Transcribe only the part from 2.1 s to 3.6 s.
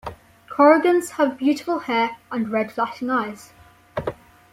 and red flashing eyes.